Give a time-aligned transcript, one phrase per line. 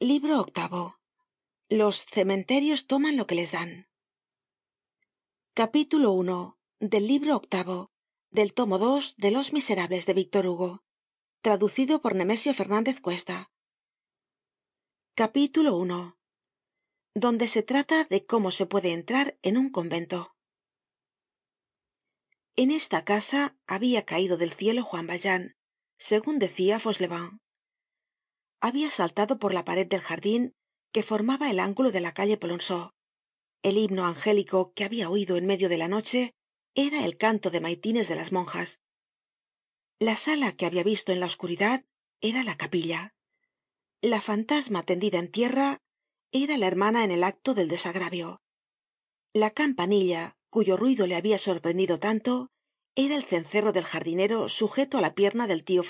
[0.00, 0.98] libro octavo.
[1.68, 3.88] Los cementerios toman lo que les dan.
[5.54, 6.10] Capítulo
[6.80, 7.92] i del libro octavo
[8.30, 10.82] del tomo dos de los miserables de víctor hugo
[11.42, 13.52] traducido por nemesio fernandez cuesta.
[15.14, 16.12] Capítulo i
[17.14, 20.34] donde se trata de cómo se puede entrar en un convento.
[22.56, 25.54] En esta casa habia caido del cielo juan valjean
[25.98, 26.80] segun decia
[28.64, 30.54] habia saltado por la pared del jardin
[30.90, 32.92] que formaba el ángulo de la calle polonceau.
[33.62, 36.34] El himno angélico que habia oido en medio de la noche
[36.74, 38.80] era el canto de maitines de las monjas.
[39.98, 41.84] La sala que habia visto en la oscuridad
[42.22, 43.14] era la capilla.
[44.00, 45.82] La fantasma tendida en tierra
[46.32, 48.40] era la hermana en el acto del desagravio.
[49.34, 52.48] La campanilla cuyo ruido le habia sorprendido tanto
[52.94, 55.82] era el cencerro del jardinero sujeto á la pierna del tio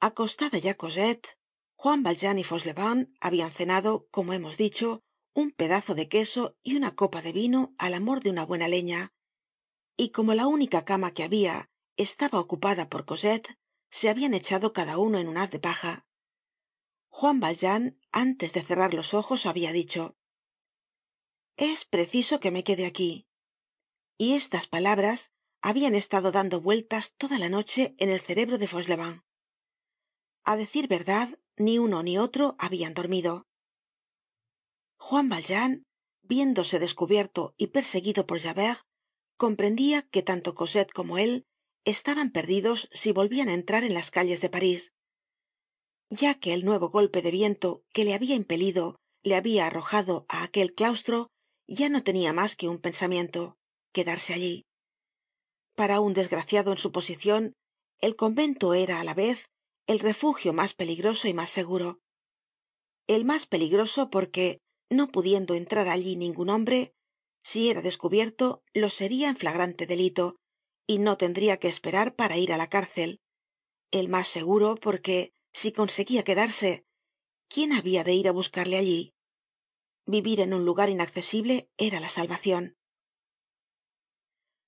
[0.00, 1.38] acostada ya cosette
[1.76, 5.02] juan valjean y fauchelevent habian cenado como hemos dicho
[5.34, 9.12] un pedazo de queso y una copa de vino al amor de una buena leña.
[9.96, 13.58] Y como la única cama que habia estaba ocupada por cosette
[13.90, 16.06] se habian echado cada uno en un haz de paja.
[17.08, 20.16] Juan valjean antes de cerrar los ojos habia dicho
[21.60, 23.26] es preciso que me quede aquí
[24.16, 28.66] y estas palabras habian estado dando vueltas toda la noche en el cerebro de
[30.44, 33.46] a decir verdad ni uno ni otro habian dormido.
[34.96, 35.84] Juan valjean
[36.22, 38.80] viéndose descubierto y perseguido por javert
[39.36, 41.46] comprendia que tanto cosette como él
[41.84, 44.92] estaban perdidos si volvian á entrar en las calles de parís.
[46.10, 50.42] Ya que el nuevo golpe de viento que le habia impelido le habia arrojado á
[50.42, 51.30] aquel claustro
[51.66, 53.56] ya no tenia mas que un pensamiento
[53.92, 54.66] quedarse allí.
[55.74, 57.54] Para un desgraciado en su posicion
[58.00, 59.49] el convento era á la vez
[59.92, 61.98] el refugio mas peligroso y mas seguro.
[63.08, 66.94] El mas peligroso porque no pudiendo entrar allí ningun hombre
[67.42, 70.36] si era descubierto lo seria en flagrante delito
[70.86, 73.10] y no tendria que esperar para ir á la cárcel.
[73.90, 76.70] El mas seguro porque si conseguia quedarse
[77.52, 79.12] quién habia de ir á buscarle allí
[80.06, 82.76] vivir en un lugar inaccesible era la salvacion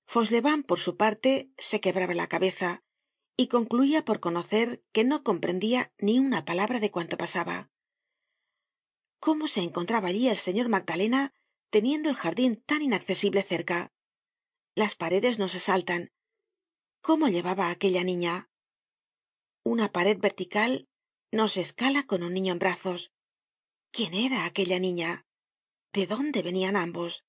[0.05, 2.82] fauchelevent por su parte se quebraba la cabeza
[3.37, 7.71] y concluía por conocer que no comprendia ni una palabra de cuanto pasaba.
[9.19, 11.33] Cómo se encontraba allí el señor magdalena
[11.69, 13.93] teniendo el jardin tan inaccesible cerca
[14.75, 16.11] las paredes no se saltan.
[17.01, 18.49] Cómo llevaba aquella niña
[19.63, 20.89] una pared vertical
[21.31, 23.13] no se escala con un niño en brazos.
[23.91, 25.25] Quién era aquella niña
[25.93, 27.23] de dónde venian ambos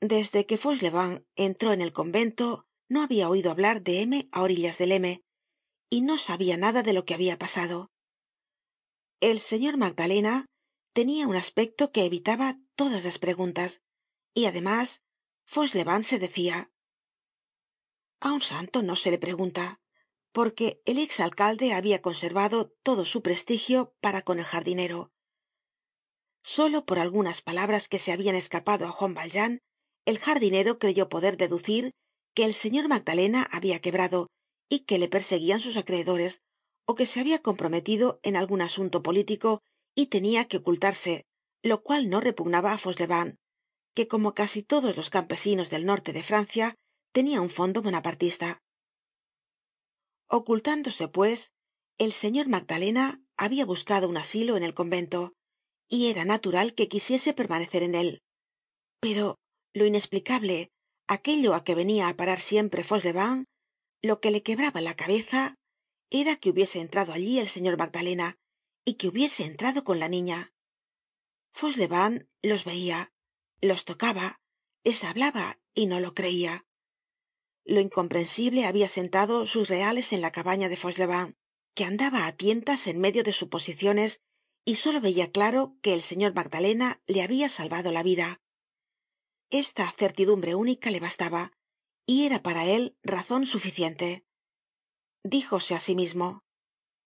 [0.00, 4.78] desde que fauchelevent entró en el convento no habia oido hablar de m á orillas
[4.78, 5.22] del m
[5.90, 7.90] y no sabia nada de lo que habia pasado.
[9.20, 10.46] El señor magdalena
[10.92, 13.80] tenia un aspecto que evitaba todas las preguntas
[14.34, 15.02] y además
[15.46, 16.70] fauchelevent se decia
[18.20, 19.80] a un santo no se le pregunta
[20.32, 25.12] porque el ex alcalde habia conservado todo su prestigio para con el jardinero
[26.42, 29.60] solo por algunas palabras que se habian escapado á juan valjean
[30.04, 31.92] el jardinero creyó poder deducir
[32.36, 34.28] que el señor magdalena habia quebrado
[34.68, 36.42] y que le perseguían sus acreedores
[36.84, 39.62] ó que se habia comprometido en algun asunto político
[39.94, 41.24] y tenia que ocultarse
[41.70, 43.32] lo cual no repugnaba á fauchelevent
[43.96, 46.66] que como casi todos los campesinos del norte de francia
[47.16, 48.60] tenia un fondo bonapartista.
[50.28, 51.54] Ocultándose pues
[51.96, 53.04] el señor magdalena
[53.38, 55.32] habia buscado un asilo en el convento
[55.88, 58.22] y era natural que quisiese permanecer en él.
[59.00, 59.38] Pero
[59.72, 60.70] lo inesplicable
[61.14, 63.46] aquello á que venia á parar siempre fauchelevent
[64.08, 65.42] lo que le quebraba la cabeza
[66.10, 68.38] era que hubiese entrado allí el señor magdalena
[68.84, 70.52] y que hubiese entrado con la niña.
[71.52, 73.12] Fauchelevent los veia
[73.60, 74.40] los tocaba
[74.84, 76.64] les hablaba y no lo creia
[77.64, 81.36] lo incomprensible habia sentado sus reales en la cabaña de fauchelevent
[81.74, 84.20] que andaba á tientas en medio de suposiciones
[84.64, 88.40] y solo veia claro que el señor magdalena le habia salvado la vida
[89.50, 91.52] esta certidumbre única le bastaba
[92.06, 94.24] y era para él razon suficiente.
[95.22, 96.44] Díjose á sí mismo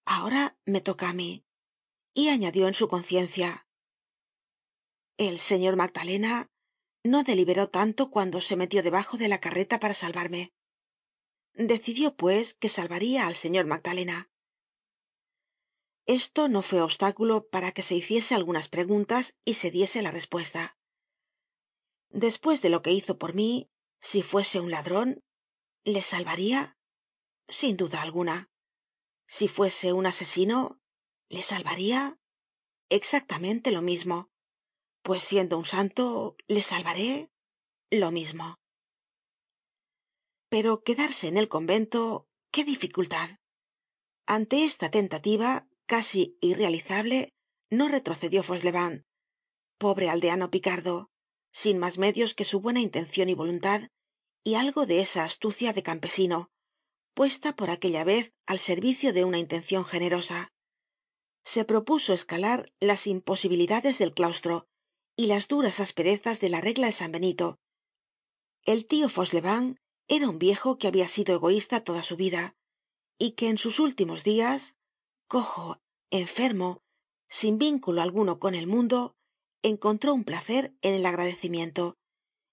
[0.04, 1.44] ahora me toca á mí
[2.14, 3.66] y añadió en su conciencia
[5.16, 6.50] el señor magdalena
[7.04, 10.52] no deliberó tanto cuando se metió debajo de la carreta para salvarme.
[11.54, 14.30] Decidió pues que salvaría al señor magdalena
[16.10, 20.76] esto no fue obstáculo para que se hiciese algunas preguntas y se diese la respuesta
[22.10, 23.70] despues de lo que hizo por mí
[24.00, 25.22] si fuese un ladron
[25.84, 26.76] le salvaría
[27.48, 28.50] sin duda alguna.
[29.26, 30.80] Si fuese un asesino
[31.28, 32.18] le salvaría
[32.88, 34.30] exactamente lo mismo.
[35.02, 37.30] Pues siendo un santo le salvaré
[37.90, 38.58] lo mismo.
[40.48, 43.30] Pero quedarse en el convento qué dificultad.
[44.26, 47.34] Ante esta tentativa casi irrealizable
[47.70, 49.06] no retrocedió fauchelevent.
[49.78, 51.10] Pobre aldeano picardo
[51.52, 53.88] sin mas medios que su buena intencion y voluntad
[54.42, 56.50] y algo de esa astucia de campesino
[57.14, 60.52] puesta por aquella vez al servicio de una intencion generosa.
[61.44, 64.68] Se propuso escalar las imposibilidades del claustro
[65.16, 67.58] y las duras asperezas de la regla de san benito.
[68.64, 72.56] El tio fauchelevent era un viejo que habia sido egoísta toda su vida
[73.18, 74.76] y que en sus últimos dias
[75.28, 75.80] cojo
[76.10, 76.82] enfermo
[77.28, 79.14] sin vínculo alguno con el mundo
[79.62, 81.96] encontró un placer en el agradecimiento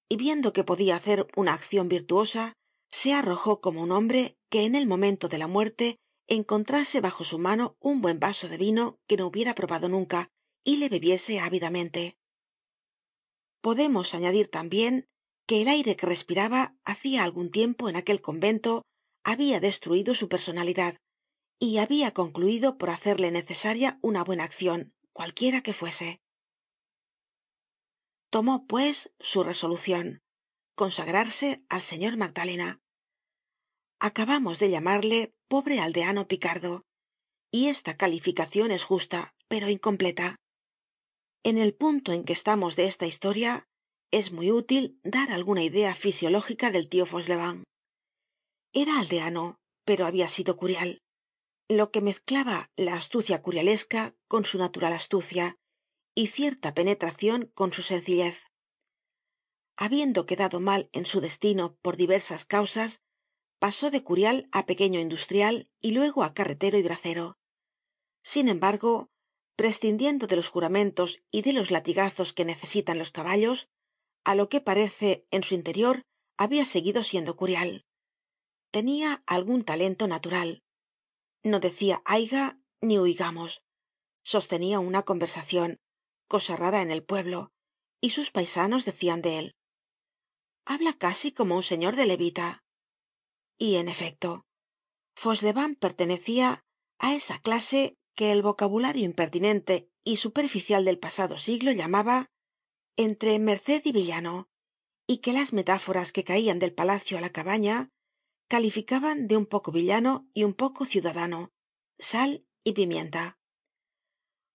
[0.10, 2.54] y viendo que podia hacer una accion virtuosa
[2.92, 7.40] se arrojó como un hombre que en el momento de la muerte encontrase bajo su
[7.40, 10.30] mano un buen vaso de vino que no hubiera probado nunca
[10.64, 12.18] y le bebiese ávidamente.
[13.62, 15.06] Podemos añadir tambien
[15.46, 18.84] que el aire que respiraba hacia algun tiempo en aquel convento
[19.24, 20.98] habia destruido su personalidad
[21.60, 26.20] y habia concluido por hacerle necesaria una buena accion cualquiera que fuese
[28.30, 30.22] tomó pues su resolucion
[30.76, 32.82] consagrarse al señor magdalena.
[34.00, 36.86] Acabamos de llamarle pobre aldeano picardo
[37.52, 40.36] y esta calificacion es justa pero incompleta.
[41.44, 43.68] En el punto en que estamos de esta historia
[44.12, 47.64] es muy útil dar alguna idea fisiológica del tio fauchelevent
[48.74, 51.02] era aldeano pero habia sido curial
[51.70, 55.58] lo que mezclaba la astucia curialesca con su natural astucia
[56.18, 58.42] y cierta penetracion con su sencillez.
[59.76, 63.04] Habiendo quedado mal en su destino por diversas causas
[63.60, 67.38] pasó de curial á pequeño industrial y luego á carretero y bracero.
[68.24, 69.12] Sin embargo
[69.56, 73.70] prescindiendo de los juramentos y de los latigazos que necesitan los caballos
[74.24, 76.02] á lo que parece en su interior
[76.36, 77.86] habia seguido siendo curial.
[78.72, 80.64] Tenia algun talento natural.
[81.44, 83.62] No decia haiga ni huigamos
[84.24, 85.80] sostenia una conversacion
[86.28, 87.52] cosa rara en el pueblo
[88.02, 89.56] y sus paisanos decian de él
[90.66, 92.64] habla casi como un señor de levita
[93.58, 94.46] y en efecto
[95.16, 96.48] fauchelevent pertenecia
[97.00, 102.30] á esa clase que el vocabulario impertinente y superficial del pasado siglo llamaba
[102.96, 104.50] entre merced y villano
[105.08, 107.90] y que las metáforas que caian del palacio á la cabaña
[108.48, 111.52] calificaban de un poco villano y un poco ciudadano
[112.00, 113.38] sal y pimienta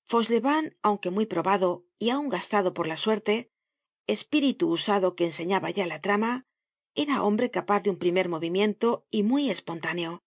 [0.05, 3.51] fauchelevent aunque muy probado y aun gastado por la suerte
[4.07, 6.45] espíritu usado que enseñaba ya la trama
[6.95, 10.23] era hombre capaz de un primer movimiento y muy espontáneo.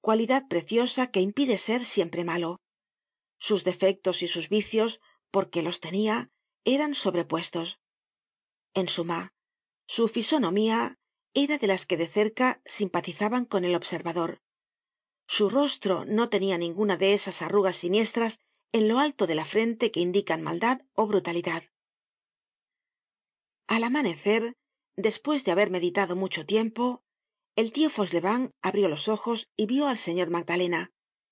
[0.00, 2.60] Cualidad preciosa que impide ser siempre malo.
[3.38, 5.00] Sus defectos y sus vicios
[5.30, 6.30] porque los tenia
[6.64, 7.80] eran sobrepuestos.
[8.74, 9.32] En suma
[9.86, 10.98] su fisonomía
[11.32, 14.40] era de las que de cerca simpatizaban con el observador.
[15.28, 18.40] Su rostro no tenia ninguna de esas arrugas siniestras
[18.76, 21.62] en lo alto de la frente que indican maldad ó brutalidad.
[23.66, 24.52] Al amanecer
[24.96, 27.02] despues de haber meditado mucho tiempo
[27.56, 30.90] el tio fauchelevent abrió los ojos y vio al señor magdalena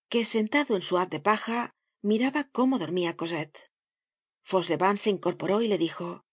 [0.08, 3.70] que sentado en su haz de paja miraba cómo dormía cosette.
[4.42, 6.24] Fauchelevent se incorporó y le dijo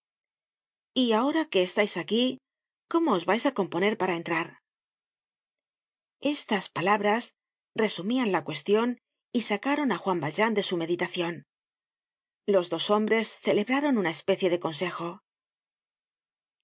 [0.93, 2.39] y ahora que estais aquí
[2.87, 4.47] cómo os vais á componer para entrar
[6.21, 7.35] estas palabras
[7.75, 11.47] resumían la cuestion y sacaron á juan valjean de su meditacion
[12.51, 15.23] los dos hombres celebraron una especie de consejo.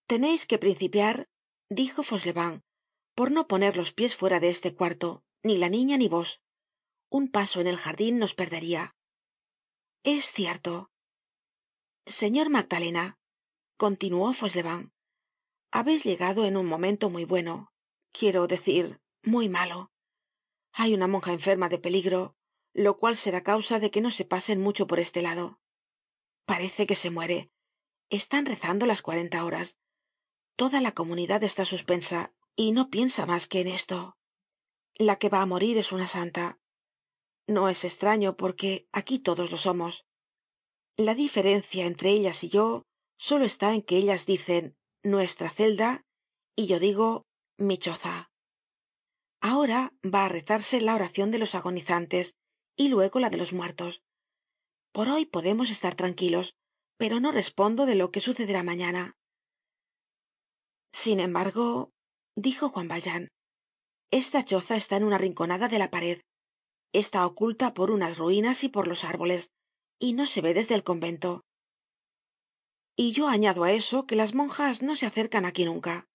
[0.07, 1.29] Teneis que principiar
[1.69, 2.63] dijo fauchelevent
[3.15, 6.41] por no poner los pies fuera de este cuarto ni la niña ni vos.
[7.09, 8.95] Un paso en el jardin nos perderia
[10.03, 10.91] es cierto
[12.05, 13.17] señor magdalena
[13.77, 14.93] continuó fauchelevent
[15.71, 17.73] habeis llegado en un momento muy bueno
[18.11, 19.91] quiero decir muy malo.
[20.71, 22.36] Hay una monja enferma de peligro
[22.77, 25.59] lo cual será causa de que no se pasen mucho por este lado.
[26.45, 27.49] Parece que se muere.
[28.11, 29.77] Están rezando las cuarenta horas.
[30.55, 34.15] Toda la comunidad está suspensa y no piensa mas que en esto.
[34.93, 36.59] La que va á morir es una santa.
[37.47, 40.05] No es estraño porque aquí todos lo somos.
[40.97, 42.83] La diferencia entre ellas y yo
[43.17, 46.05] solo está en que ellas dicen nuestra celda
[46.55, 47.25] y yo digo
[47.57, 48.29] mi choza.
[49.41, 52.35] Ahora va á rezarse la oracion de los agonizantes
[52.77, 54.01] y luego la de los muertos.
[54.93, 56.55] Por hoy podemos estar tranquilos
[56.97, 59.17] pero no respondo de lo que sucederá mañana.
[60.91, 61.91] Sin embargo
[62.35, 63.29] dijo juan valjean
[64.09, 66.21] esta choza está en una rinconada de la pared.
[66.93, 69.51] Está oculta por unas ruinas y por los árboles
[69.99, 71.43] y no se ve desde el convento.
[72.95, 76.07] Y yo añado á eso que las monjas no se acercan aquí nunca.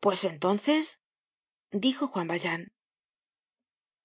[0.00, 1.00] Pues entonces
[1.70, 2.73] dijo juan valjean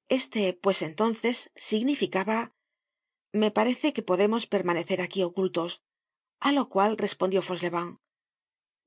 [0.10, 2.56] este pues entonces significaba
[3.32, 5.84] me parece que podemos permanecer aquí ocultos
[6.40, 8.00] a lo cual respondió fauchelevent.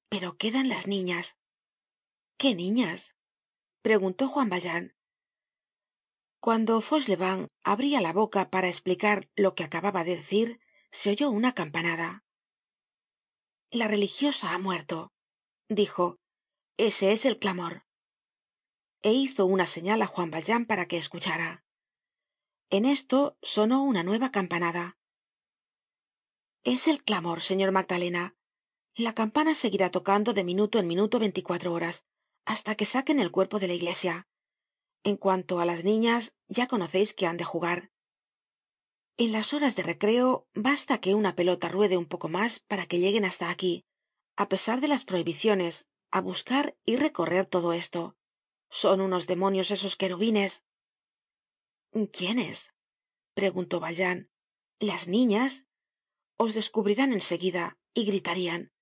[0.08, 1.36] Pero quedan las niñas
[2.36, 3.14] qué niñas
[3.82, 4.96] preguntó juan valjean.
[6.40, 10.60] Cuando fauchelevent abria la boca para explicar lo que acababa de decir
[10.90, 12.24] se oyó una campanada.
[13.70, 15.12] La religiosa ha muerto
[15.68, 16.18] dijo.
[16.76, 17.84] Ese es el clamor
[19.02, 21.64] e hizo una señal á juan valjean para que escuchara.
[22.70, 24.96] En esto sonó una nueva campanada.
[26.62, 28.36] Es el clamor señor magdalena.
[28.94, 32.04] La campana seguirá tocando de minuto en minuto veinticuatro horas
[32.44, 34.28] hasta que saquen el cuerpo de la iglesia.
[35.02, 37.90] En cuanto á las niñas ya conoceis que han de jugar.
[39.16, 42.98] En las horas de recreo basta que una pelota ruede un poco mas para que
[42.98, 43.84] lleguen hasta aquí
[44.36, 48.16] a pesar de las prohibiciones á buscar y recorrer todo esto
[48.80, 50.52] son unos demonios esos querubines
[52.16, 52.56] quiénes
[53.38, 54.18] preguntó valjean
[54.90, 55.52] las niñas
[56.44, 58.72] os descubrirán en seguida y gritarían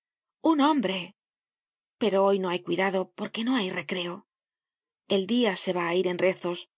[0.41, 1.15] un hombre
[2.01, 4.25] pero hoy no hay cuidado porque no hay recreo.
[5.07, 6.71] El dia se va á ir en rezos.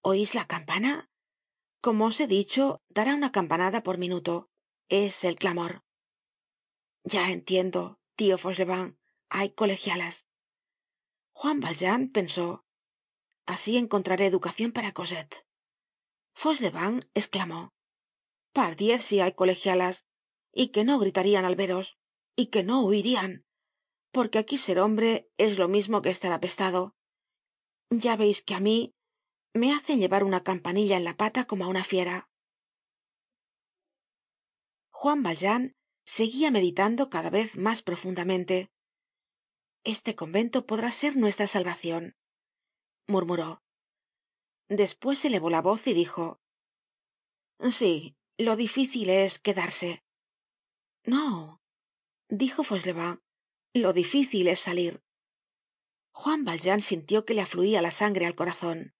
[0.00, 1.10] Oís la campana
[1.80, 4.48] como os he dicho dará una campanada por minuto.
[4.88, 5.82] Es el clamor.
[7.02, 8.96] Ya entiendo tio fauchelevent.
[9.28, 10.28] Hay colegialas
[11.40, 12.66] juan valjean pensó
[13.46, 15.46] así encontraré educacion para cosette.
[16.34, 17.72] Fauchelevent esclamó
[18.52, 20.04] pardiez si hay colegialas
[20.52, 21.96] y que no gritarían al veros
[22.36, 23.46] y que no huirian
[24.12, 26.94] porque aquí ser hombre es lo mismo que estar apestado.
[27.88, 28.94] Ya veis que á mí
[29.54, 32.28] me hacen llevar una campanilla en la pata como á una fiera.
[34.90, 38.70] Juan valjean seguia meditando cada vez mas profundamente
[39.84, 42.16] este convento podrá ser nuestra salvacion
[43.06, 43.62] murmuró.
[44.68, 46.40] Despues elevó la voz y dijo
[47.70, 50.04] sí lo difícil es quedarse.
[51.04, 51.60] No
[52.28, 53.20] dijo fauchelevent
[53.74, 55.02] lo difícil es salir.
[56.12, 58.94] Juan valjean sintió que le afluía la sangre al corazon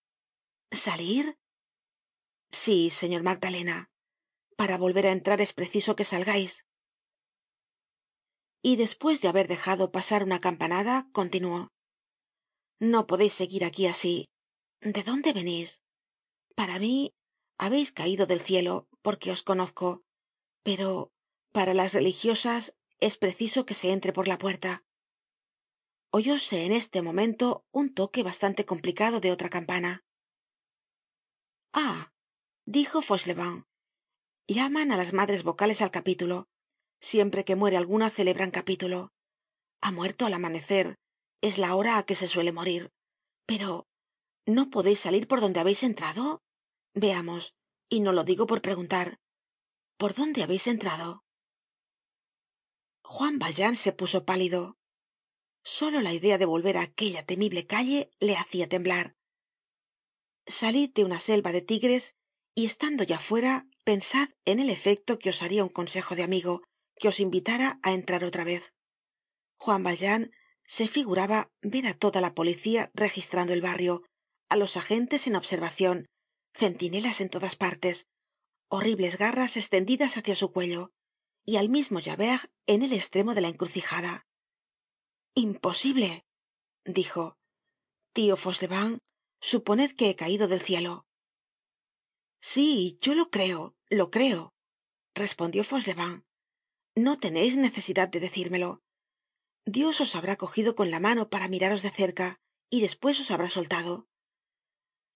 [0.71, 1.39] salir
[2.51, 3.91] sí señor magdalena.
[4.57, 6.67] Para volver á entrar es preciso que salgais
[8.63, 11.69] y despues de haber dejado pasar una campanada continuó.
[12.79, 14.29] No podeis seguir aquí así.
[14.81, 15.83] De dónde venís
[16.61, 17.15] para mí
[17.57, 20.03] habeis caido del cielo porque os conozco.
[20.63, 21.11] Pero
[21.53, 24.85] para las religiosas es preciso que se entre por la puerta.
[26.11, 30.05] Oyóse en este momento un toque bastante complicado de otra campana.
[31.73, 32.13] Ah
[32.67, 33.65] dijo fauchelevent
[34.47, 36.50] llaman á las madres vocales al capítulo
[37.01, 39.13] siempre que muere alguna celebran capítulo.
[39.81, 40.97] Ha muerto al amanecer
[41.41, 42.93] es la hora á que se suele morir.
[43.47, 43.87] Pero
[44.47, 46.43] no podeis salir por donde habeis entrado
[46.95, 47.55] veamos
[47.89, 49.19] y no lo digo por preguntar.
[49.97, 51.25] Por dónde habeis entrado
[53.11, 54.79] juan valjean se puso pálido.
[55.65, 59.17] Solo la idea de volver á aquella temible calle le hacia temblar.
[60.47, 62.15] Salid de una selva de tigres
[62.55, 66.63] y estando ya fuera pensad en el efecto que os haria un consejo de amigo
[67.01, 68.63] que os invitara á entrar otra vez.
[69.63, 70.23] Juan valjean
[70.77, 71.41] se figuraba
[71.73, 73.95] ver á toda la policía registrando el barrio
[74.53, 75.97] á los agentes en observacion
[76.63, 77.97] centinelas en todas partes
[78.75, 80.83] horribles garras estendidas hácia su cuello
[81.51, 84.15] y al mismo javert en el estremo de la encrucijada.
[85.35, 86.11] Imposible
[86.85, 87.25] dijo.
[88.13, 88.99] Tio fauchelevent
[89.41, 91.07] suponed que he caido del cielo
[92.41, 94.55] sí yo lo creo lo creo
[95.15, 95.63] respondió
[96.95, 98.83] no teneis necesidad de decírmelo.
[99.65, 103.49] Dios os habrá cogido con la mano para miraros de cerca y despues os habrá
[103.51, 104.09] soltado.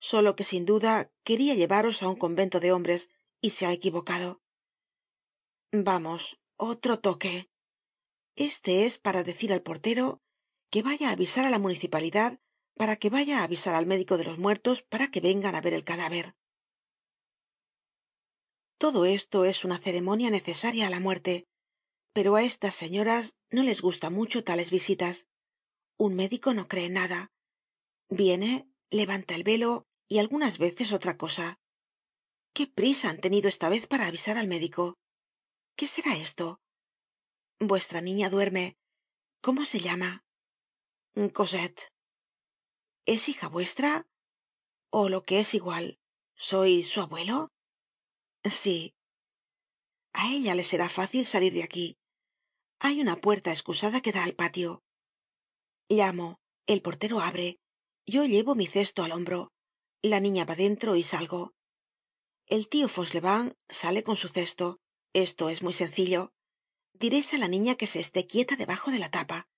[0.00, 3.08] Solo que sin duda queria llevaros á un convento de hombres
[3.40, 4.42] y se ha equivocado.
[5.72, 7.50] Vamos otro toque.
[8.36, 10.22] Este es para decir al portero
[10.70, 12.40] que vaya á avisar á la municipalidad
[12.76, 15.74] para que vaya á avisar al médico de los muertos para que vengan á ver
[15.74, 16.34] el cadáver.
[18.78, 21.46] Todo esto es una ceremonia necesaria á la muerte
[22.14, 25.26] pero á estas señoras no les gusta mucho tales visitas.
[25.98, 27.20] Un médico no cree en nada.
[28.08, 31.58] Viene levanta el velo y algunas veces otra cosa.
[32.54, 34.96] Qué prisa han tenido esta vez para avisar al médico
[35.76, 36.60] qué será esto
[37.58, 38.76] vuestra niña duerme.
[39.40, 40.24] Cómo se llama
[41.32, 41.92] cosette.
[43.06, 44.06] Es hija vuestra
[44.90, 45.98] o lo que es igual
[46.36, 47.52] soy su abuelo
[48.44, 48.94] sí.
[50.12, 51.98] A ella le será fácil salir de aquí
[52.84, 54.82] hay una puerta escusada que da al patio.
[55.88, 56.38] Llamo.
[56.66, 57.58] El portero abre.
[58.04, 59.52] Yo llevo mi cesto al hombro.
[60.02, 61.54] La niña va dentro y salgo.
[62.46, 64.80] El tio fauchelevent sale con su cesto.
[65.14, 66.34] Esto es muy sencillo.
[66.92, 69.48] Direis á la niña que se esté quieta debajo de la tapa.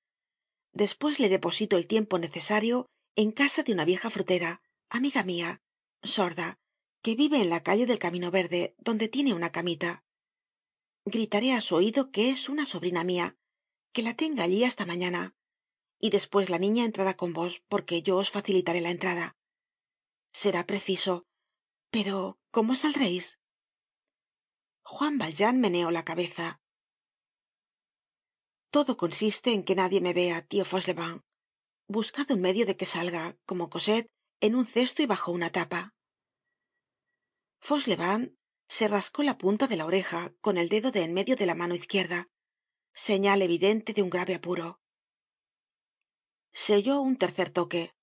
[0.73, 5.61] Despues le deposito el tiempo necesario en casa de una vieja frutera amiga mia
[6.05, 6.61] sorda
[7.03, 10.05] que vive en la calle del camino verde donde tiene una camita
[11.15, 13.37] gritaré á su oido que es una sobrina mia
[13.95, 15.35] que la tenga allí hasta mañana
[15.99, 19.37] y despues la niña entrará con vos porque yo os facilitaré la entrada.
[20.33, 21.27] Será preciso
[21.91, 23.39] pero cómo saldreis
[24.83, 26.61] juan valjean meneó la cabeza.
[28.71, 31.23] Todo consiste en que nadie me vea tio fauchelevent.
[31.89, 34.11] Buscad un medio de que salga como cosette
[34.41, 35.95] en un cesto y bajo una tapa
[38.69, 41.55] se rascó la punta de la oreja con el dedo de en medio de la
[41.55, 42.29] mano izquierda
[42.93, 44.81] señal evidente de un grave apuro.
[46.53, 47.95] Se oyó un tercer toque.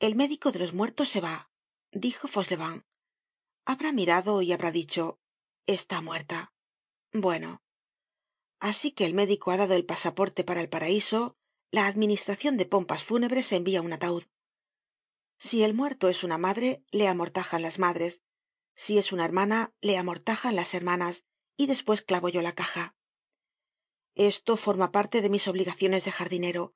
[0.00, 1.50] El médico de los muertos se va
[1.92, 2.84] dijo fauchelevent.
[3.64, 5.20] Habrá mirado y habrá dicho
[5.66, 6.52] está muerta
[7.12, 7.62] bueno
[8.58, 11.36] así que el médico ha dado el pasaporte para el paraiso
[11.70, 14.24] la administracion de pompas fúnebres envía un ataud
[15.38, 18.22] si el muerto es una madre le amortajan las madres
[18.80, 21.24] si es una hermana le amortajan las hermanas
[21.58, 22.94] y despues clavo yo la caja.
[24.14, 26.72] Esto forma parte de mis obligaciones de jardinero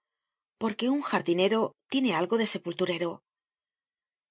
[0.58, 3.24] porque un jardinero tiene algo de sepulturero.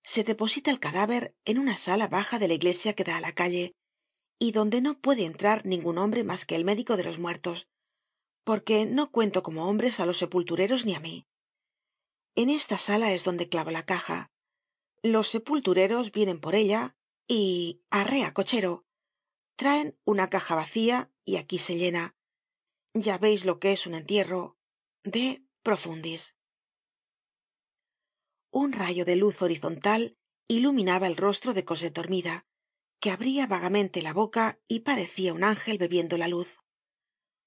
[0.03, 3.33] Se deposita el cadáver en una sala baja de la iglesia que da á la
[3.33, 3.73] calle
[4.37, 7.67] y donde no puede entrar ningun hombre mas que el médico de los muertos
[8.43, 11.25] porque no cuento como hombres á los sepultureros ni á mí.
[12.35, 14.29] En esta sala es donde clavo la caja.
[15.01, 16.95] Los sepultureros vienen por ella
[17.27, 18.85] y arrea cochero.
[19.55, 22.15] Traen una caja vacía y aquí se llena.
[22.93, 24.57] Ya veis lo que es un entierro
[25.03, 26.35] de profundis.
[28.51, 30.17] Un rayo de luz horizontal
[30.47, 32.45] iluminaba el rostro de cosette dormida
[32.99, 36.59] que abria vagamente la boca y parecia un ángel bebiendo la luz.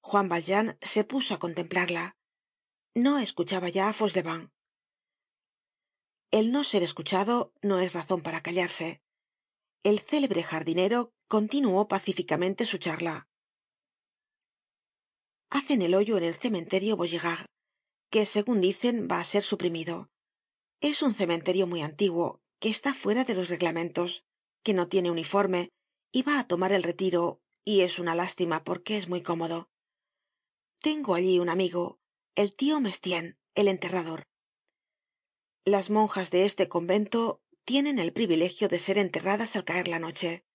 [0.01, 2.15] Juan valjean se puso á contemplarla.
[2.93, 4.51] No escuchaba ya á fauchelevent.
[6.29, 9.01] El no ser escuchado no es razon para callarse
[9.83, 13.27] el célebre jardinero continuó pacíficamente su charla.
[15.49, 17.45] Hacen el hoyo en el cementerio vaugirard
[18.09, 20.09] que segun dicen va á ser suprimido.
[20.81, 24.23] Es un cementerio muy antiguo que está fuera de los reglamentos
[24.63, 25.69] que no tiene uniforme
[26.11, 29.69] y va á tomar el retiro y es una lástima porque es muy cómodo.
[30.81, 31.99] Tengo allí un amigo
[32.35, 34.27] el tio mestienne el enterrador.
[35.65, 40.45] Las monjas de este convento tienen el privilegio de ser enterradas al caer la noche.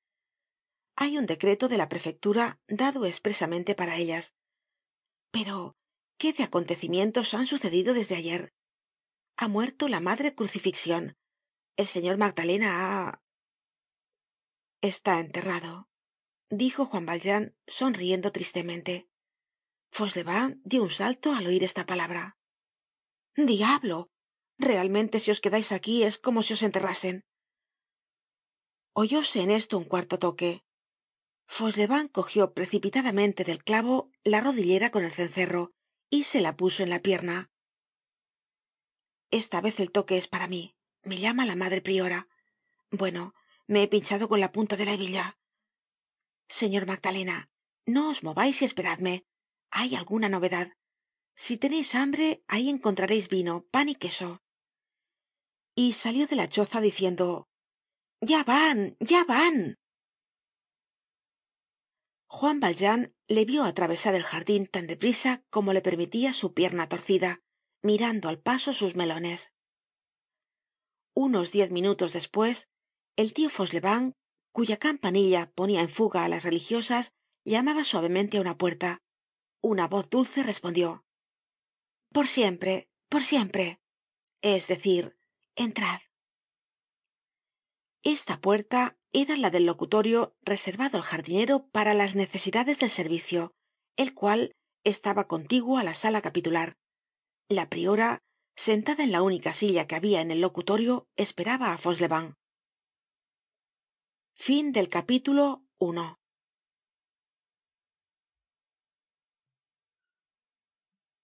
[0.97, 4.35] Hay un decreto de la prefectura dado espresamente para ellas.
[5.31, 5.77] Pero
[6.17, 8.55] qué de acontecimientos han sucedido desde ayer
[9.37, 11.19] ha muerto la madre crucifixion
[11.77, 13.23] el señor magdalena ha
[14.81, 15.91] está enterrado
[16.49, 19.11] dijo juan valjean sonriendo tristemente.
[19.91, 22.39] Fauchelevent dio un salto al oir esta palabra.
[23.37, 24.12] Diablo
[24.63, 27.17] realmente si os quedais aquí es como si os enterrasen.
[28.95, 30.63] Oyóse en esto un cuarto toque.
[31.47, 35.73] Fauchelevent cogió precipitadamente del clavo la rodillera con el cencerro
[36.09, 37.51] y se la puso en la pierna.
[39.31, 40.75] Esta vez el toque es para mí.
[41.03, 42.29] Me llama la madre priora.
[42.91, 43.35] Bueno
[43.67, 45.39] me he pinchado con la punta de la hebilla.
[46.49, 47.51] Señor magdalena
[47.87, 49.25] no os movais y esperadme.
[49.71, 50.69] Hay alguna novedad.
[51.35, 54.43] Si teneis hambre ahí encontrareis vino pan y queso
[55.75, 57.49] y salió de la choza diciendo
[58.21, 59.79] ya van ya van
[62.27, 66.89] juan valjean le vio atravesar el jardin tan de prisa como le permitia su pierna
[66.89, 67.43] torcida
[67.83, 69.53] mirando al paso sus melones.
[71.15, 72.71] Unos diez minutos despues
[73.17, 74.15] el tio fauchelevent
[74.53, 77.13] cuya campanilla ponia en fuga á las religiosas
[77.45, 79.03] llamaba suavemente á una puerta.
[79.61, 81.05] Una voz dulce respondió
[82.13, 83.81] por siempre por siempre
[84.43, 85.17] es decir
[85.57, 86.01] entrad.
[88.03, 93.53] Esta puerta era la del locutorio reservado al jardinero para las necesidades del servicio
[93.97, 96.77] el cual estaba contiguo á la sala capitular.
[97.49, 98.23] La priora
[98.57, 102.35] sentada en la única silla que habia en el locutorio esperaba á fauchelevent